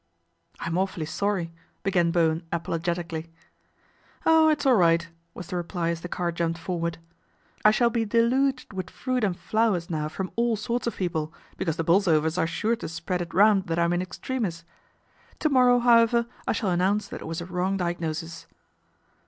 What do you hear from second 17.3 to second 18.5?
a wrong diagnosis."